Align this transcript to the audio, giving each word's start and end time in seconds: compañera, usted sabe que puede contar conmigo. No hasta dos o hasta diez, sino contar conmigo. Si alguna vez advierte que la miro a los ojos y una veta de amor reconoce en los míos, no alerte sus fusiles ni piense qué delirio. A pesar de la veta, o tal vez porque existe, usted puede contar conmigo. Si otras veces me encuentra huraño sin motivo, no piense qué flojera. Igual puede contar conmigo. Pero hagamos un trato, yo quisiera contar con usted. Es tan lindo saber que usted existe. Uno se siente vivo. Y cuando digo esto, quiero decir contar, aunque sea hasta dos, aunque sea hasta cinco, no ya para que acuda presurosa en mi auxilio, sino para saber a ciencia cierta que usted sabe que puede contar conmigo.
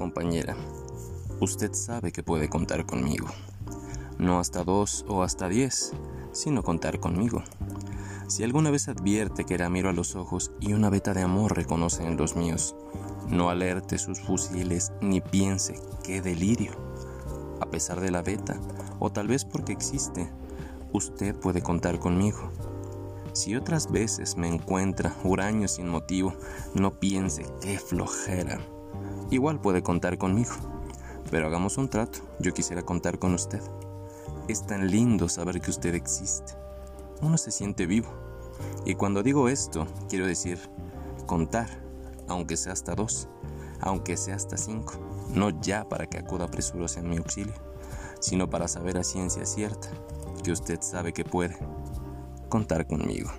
compañera, 0.00 0.56
usted 1.40 1.74
sabe 1.74 2.10
que 2.10 2.22
puede 2.22 2.48
contar 2.48 2.86
conmigo. 2.86 3.26
No 4.18 4.38
hasta 4.38 4.64
dos 4.64 5.04
o 5.06 5.22
hasta 5.22 5.46
diez, 5.50 5.92
sino 6.32 6.62
contar 6.62 7.00
conmigo. 7.00 7.42
Si 8.26 8.42
alguna 8.42 8.70
vez 8.70 8.88
advierte 8.88 9.44
que 9.44 9.58
la 9.58 9.68
miro 9.68 9.90
a 9.90 9.92
los 9.92 10.16
ojos 10.16 10.52
y 10.58 10.72
una 10.72 10.88
veta 10.88 11.12
de 11.12 11.20
amor 11.20 11.54
reconoce 11.54 12.06
en 12.06 12.16
los 12.16 12.34
míos, 12.34 12.74
no 13.28 13.50
alerte 13.50 13.98
sus 13.98 14.20
fusiles 14.20 14.90
ni 15.02 15.20
piense 15.20 15.78
qué 16.02 16.22
delirio. 16.22 16.72
A 17.60 17.66
pesar 17.66 18.00
de 18.00 18.10
la 18.10 18.22
veta, 18.22 18.58
o 19.00 19.12
tal 19.12 19.28
vez 19.28 19.44
porque 19.44 19.74
existe, 19.74 20.32
usted 20.94 21.34
puede 21.34 21.60
contar 21.60 21.98
conmigo. 21.98 22.50
Si 23.34 23.54
otras 23.54 23.92
veces 23.92 24.38
me 24.38 24.48
encuentra 24.48 25.14
huraño 25.24 25.68
sin 25.68 25.88
motivo, 25.88 26.32
no 26.74 26.98
piense 26.98 27.44
qué 27.60 27.78
flojera. 27.78 28.60
Igual 29.30 29.60
puede 29.60 29.82
contar 29.82 30.18
conmigo. 30.18 30.52
Pero 31.30 31.46
hagamos 31.46 31.78
un 31.78 31.88
trato, 31.88 32.20
yo 32.40 32.52
quisiera 32.52 32.82
contar 32.82 33.18
con 33.18 33.34
usted. 33.34 33.60
Es 34.48 34.66
tan 34.66 34.90
lindo 34.90 35.28
saber 35.28 35.60
que 35.60 35.70
usted 35.70 35.94
existe. 35.94 36.54
Uno 37.22 37.38
se 37.38 37.50
siente 37.50 37.86
vivo. 37.86 38.08
Y 38.84 38.94
cuando 38.94 39.22
digo 39.22 39.48
esto, 39.48 39.86
quiero 40.08 40.26
decir 40.26 40.58
contar, 41.26 41.68
aunque 42.28 42.56
sea 42.56 42.72
hasta 42.72 42.94
dos, 42.94 43.28
aunque 43.80 44.16
sea 44.16 44.34
hasta 44.34 44.56
cinco, 44.56 44.94
no 45.34 45.50
ya 45.60 45.88
para 45.88 46.06
que 46.06 46.18
acuda 46.18 46.50
presurosa 46.50 47.00
en 47.00 47.08
mi 47.08 47.18
auxilio, 47.18 47.54
sino 48.20 48.50
para 48.50 48.68
saber 48.68 48.98
a 48.98 49.04
ciencia 49.04 49.46
cierta 49.46 49.88
que 50.42 50.52
usted 50.52 50.80
sabe 50.80 51.12
que 51.12 51.24
puede 51.24 51.56
contar 52.48 52.86
conmigo. 52.86 53.30